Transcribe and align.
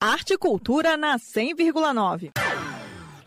Arte 0.00 0.34
e 0.34 0.38
Cultura 0.38 0.96
na 0.96 1.18
100,9. 1.18 2.30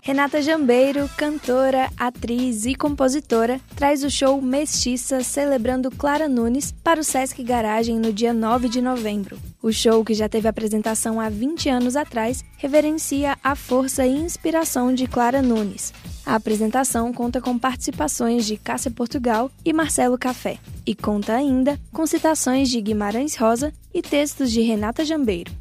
Renata 0.02 0.42
Jambeiro, 0.42 1.10
cantora, 1.18 1.90
atriz 1.98 2.66
e 2.66 2.76
compositora, 2.76 3.60
traz 3.76 4.06
o 4.06 4.10
show 4.10 4.42
Mestiça 4.42 5.22
celebrando 5.22 5.92
Clara 5.92 6.30
Nunes 6.30 6.72
para 6.72 7.02
o 7.02 7.04
Sesc 7.04 7.44
Garagem 7.44 8.00
no 8.00 8.14
dia 8.14 8.32
9 8.32 8.70
de 8.70 8.82
novembro. 8.82 9.38
O 9.62 9.70
show, 9.70 10.04
que 10.06 10.14
já 10.14 10.30
teve 10.30 10.48
apresentação 10.48 11.20
há 11.20 11.28
20 11.28 11.68
anos 11.68 11.98
atrás, 11.98 12.42
reverencia 12.58 13.38
a 13.44 13.54
força 13.54 14.06
e 14.06 14.16
inspiração 14.18 14.94
de 14.94 15.08
Clara 15.08 15.42
Nunes. 15.42 15.94
A 16.26 16.36
apresentação 16.36 17.12
conta 17.12 17.42
com 17.42 17.60
participações 17.60 18.46
de 18.46 18.56
Cássia 18.56 18.90
Portugal 18.90 19.52
e 19.66 19.74
Marcelo 19.74 20.18
Café, 20.18 20.58
e 20.86 20.96
conta 20.96 21.36
ainda 21.36 21.78
com 21.92 22.08
citações 22.08 22.70
de 22.70 22.80
Guimarães 22.80 23.36
Rosa 23.36 23.74
e 23.94 24.02
textos 24.02 24.50
de 24.50 24.62
Renata 24.62 25.04
Jambeiro. 25.04 25.61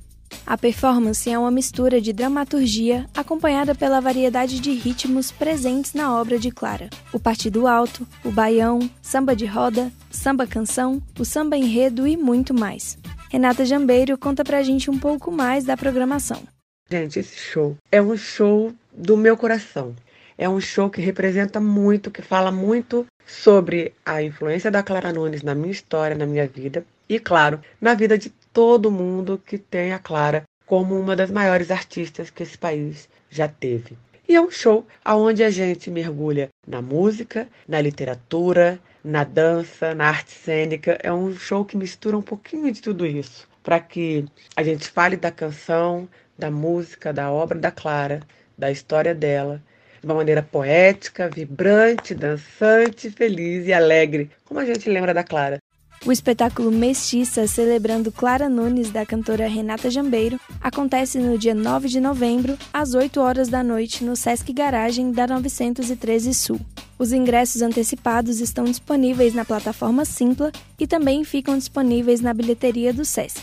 A 0.50 0.58
performance 0.58 1.30
é 1.30 1.38
uma 1.38 1.48
mistura 1.48 2.00
de 2.00 2.12
dramaturgia 2.12 3.06
acompanhada 3.16 3.72
pela 3.72 4.00
variedade 4.00 4.58
de 4.58 4.72
ritmos 4.72 5.30
presentes 5.30 5.94
na 5.94 6.18
obra 6.20 6.40
de 6.40 6.50
Clara: 6.50 6.90
o 7.12 7.20
partido 7.20 7.68
alto, 7.68 8.04
o 8.24 8.32
baião, 8.32 8.90
samba 9.00 9.36
de 9.36 9.46
roda, 9.46 9.92
samba 10.10 10.48
canção, 10.48 11.00
o 11.16 11.24
samba 11.24 11.56
enredo 11.56 12.04
e 12.04 12.16
muito 12.16 12.52
mais. 12.52 12.98
Renata 13.30 13.64
Jambeiro 13.64 14.18
conta 14.18 14.42
pra 14.42 14.60
gente 14.64 14.90
um 14.90 14.98
pouco 14.98 15.30
mais 15.30 15.62
da 15.62 15.76
programação. 15.76 16.42
Gente, 16.90 17.20
esse 17.20 17.36
show 17.36 17.76
é 17.92 18.02
um 18.02 18.16
show 18.16 18.72
do 18.92 19.16
meu 19.16 19.36
coração. 19.36 19.94
É 20.36 20.48
um 20.48 20.60
show 20.60 20.90
que 20.90 21.00
representa 21.00 21.60
muito, 21.60 22.10
que 22.10 22.22
fala 22.22 22.50
muito 22.50 23.06
sobre 23.24 23.92
a 24.04 24.20
influência 24.20 24.68
da 24.68 24.82
Clara 24.82 25.12
Nunes 25.12 25.44
na 25.44 25.54
minha 25.54 25.70
história, 25.70 26.16
na 26.16 26.26
minha 26.26 26.48
vida 26.48 26.84
e, 27.08 27.20
claro, 27.20 27.60
na 27.80 27.94
vida 27.94 28.16
de 28.16 28.32
todo 28.52 28.90
mundo 28.90 29.40
que 29.44 29.58
tem 29.58 29.92
a 29.92 29.98
Clara 29.98 30.44
como 30.66 30.98
uma 30.98 31.16
das 31.16 31.30
maiores 31.30 31.70
artistas 31.70 32.30
que 32.30 32.42
esse 32.42 32.56
país 32.56 33.08
já 33.28 33.48
teve. 33.48 33.98
E 34.28 34.36
é 34.36 34.40
um 34.40 34.50
show 34.50 34.86
onde 35.04 35.42
a 35.42 35.50
gente 35.50 35.90
mergulha 35.90 36.48
na 36.64 36.80
música, 36.80 37.48
na 37.66 37.80
literatura, 37.80 38.78
na 39.02 39.24
dança, 39.24 39.94
na 39.94 40.06
arte 40.06 40.30
cênica. 40.30 40.96
É 41.02 41.12
um 41.12 41.34
show 41.34 41.64
que 41.64 41.76
mistura 41.76 42.16
um 42.16 42.22
pouquinho 42.22 42.70
de 42.70 42.80
tudo 42.80 43.04
isso, 43.04 43.48
para 43.62 43.80
que 43.80 44.24
a 44.54 44.62
gente 44.62 44.88
fale 44.88 45.16
da 45.16 45.32
canção, 45.32 46.08
da 46.38 46.50
música, 46.50 47.12
da 47.12 47.32
obra 47.32 47.58
da 47.58 47.72
Clara, 47.72 48.20
da 48.56 48.70
história 48.70 49.14
dela, 49.14 49.60
de 50.00 50.06
uma 50.06 50.14
maneira 50.14 50.42
poética, 50.42 51.28
vibrante, 51.28 52.14
dançante, 52.14 53.10
feliz 53.10 53.66
e 53.66 53.72
alegre, 53.72 54.30
como 54.44 54.60
a 54.60 54.64
gente 54.64 54.88
lembra 54.88 55.12
da 55.12 55.24
Clara. 55.24 55.58
O 56.06 56.10
espetáculo 56.10 56.70
Mestiça, 56.70 57.46
celebrando 57.46 58.10
Clara 58.10 58.48
Nunes, 58.48 58.90
da 58.90 59.04
cantora 59.04 59.46
Renata 59.46 59.90
Jambeiro, 59.90 60.40
acontece 60.58 61.18
no 61.18 61.36
dia 61.36 61.54
9 61.54 61.88
de 61.88 62.00
novembro, 62.00 62.56
às 62.72 62.94
8 62.94 63.20
horas 63.20 63.48
da 63.48 63.62
noite, 63.62 64.02
no 64.02 64.16
Sesc 64.16 64.50
Garagem 64.50 65.12
da 65.12 65.26
913 65.26 66.32
Sul. 66.32 66.58
Os 66.98 67.12
ingressos 67.12 67.60
antecipados 67.60 68.40
estão 68.40 68.64
disponíveis 68.64 69.34
na 69.34 69.44
plataforma 69.44 70.06
Simpla 70.06 70.50
e 70.78 70.86
também 70.86 71.22
ficam 71.22 71.58
disponíveis 71.58 72.22
na 72.22 72.32
bilheteria 72.32 72.94
do 72.94 73.04
Sesc. 73.04 73.42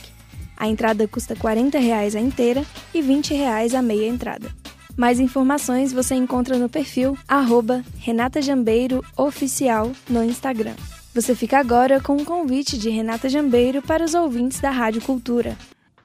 A 0.57 0.67
entrada 0.67 1.07
custa 1.07 1.35
40 1.35 1.77
reais 1.77 2.15
a 2.15 2.19
inteira 2.19 2.65
e 2.91 3.03
20 3.03 3.35
reais 3.35 3.75
a 3.75 3.83
meia 3.83 4.07
entrada. 4.07 4.49
Mais 4.97 5.19
informações 5.19 5.93
você 5.93 6.15
encontra 6.15 6.57
no 6.57 6.67
perfil 6.67 7.15
arroba 7.27 7.83
Renata 7.99 8.41
Jambeiro 8.41 9.05
Oficial 9.15 9.91
no 10.09 10.23
Instagram. 10.23 10.73
Você 11.17 11.33
fica 11.33 11.57
agora 11.57 11.99
com 11.99 12.13
um 12.13 12.23
convite 12.23 12.77
de 12.77 12.91
Renata 12.91 13.27
Jambeiro 13.27 13.81
para 13.81 14.03
os 14.03 14.13
ouvintes 14.13 14.59
da 14.59 14.69
Rádio 14.69 15.01
Cultura. 15.01 15.57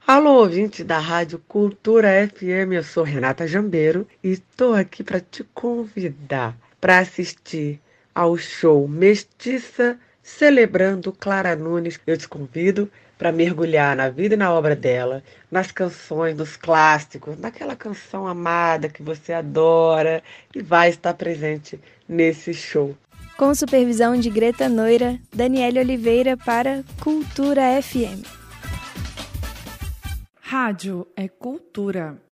Alô, 0.07 0.39
ouvintes 0.39 0.83
da 0.83 0.97
Rádio 0.97 1.37
Cultura 1.47 2.27
FM, 2.27 2.73
eu 2.73 2.83
sou 2.83 3.03
Renata 3.03 3.45
Jambeiro 3.45 4.07
e 4.23 4.31
estou 4.31 4.73
aqui 4.73 5.03
para 5.03 5.19
te 5.19 5.43
convidar 5.53 6.57
para 6.81 6.97
assistir 6.97 7.79
ao 8.15 8.35
show 8.37 8.87
Mestiça 8.87 9.99
celebrando 10.23 11.11
Clara 11.11 11.55
Nunes. 11.55 11.99
Eu 12.07 12.17
te 12.17 12.27
convido 12.27 12.89
para 13.15 13.31
mergulhar 13.31 13.95
na 13.95 14.09
vida 14.09 14.33
e 14.33 14.37
na 14.37 14.51
obra 14.51 14.75
dela, 14.75 15.21
nas 15.51 15.71
canções, 15.71 16.35
nos 16.35 16.57
clássicos, 16.57 17.37
naquela 17.37 17.75
canção 17.75 18.27
amada 18.27 18.89
que 18.89 19.03
você 19.03 19.31
adora 19.31 20.23
e 20.55 20.59
vai 20.63 20.89
estar 20.89 21.13
presente 21.13 21.79
nesse 22.09 22.51
show 22.51 22.97
com 23.37 23.53
supervisão 23.53 24.17
de 24.17 24.29
Greta 24.29 24.69
Noira, 24.69 25.19
Daniele 25.35 25.79
Oliveira 25.79 26.37
para 26.37 26.83
Cultura 27.01 27.81
FM. 27.81 28.25
Rádio 30.39 31.07
é 31.15 31.27
cultura. 31.27 32.23